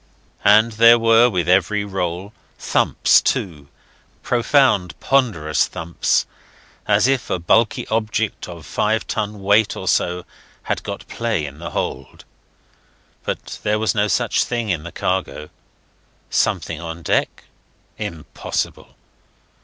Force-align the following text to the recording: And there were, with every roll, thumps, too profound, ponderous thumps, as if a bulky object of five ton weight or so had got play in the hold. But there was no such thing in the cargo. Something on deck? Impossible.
And 0.43 0.71
there 0.71 0.97
were, 0.97 1.29
with 1.29 1.47
every 1.47 1.85
roll, 1.85 2.33
thumps, 2.57 3.21
too 3.21 3.67
profound, 4.23 4.99
ponderous 4.99 5.67
thumps, 5.67 6.25
as 6.87 7.07
if 7.07 7.29
a 7.29 7.37
bulky 7.37 7.85
object 7.89 8.47
of 8.49 8.65
five 8.65 9.05
ton 9.05 9.43
weight 9.43 9.75
or 9.77 9.87
so 9.87 10.25
had 10.63 10.81
got 10.81 11.07
play 11.07 11.45
in 11.45 11.59
the 11.59 11.69
hold. 11.69 12.25
But 13.25 13.59
there 13.61 13.77
was 13.77 13.93
no 13.93 14.07
such 14.07 14.43
thing 14.43 14.69
in 14.69 14.81
the 14.81 14.91
cargo. 14.91 15.51
Something 16.31 16.81
on 16.81 17.03
deck? 17.03 17.43
Impossible. 17.99 18.95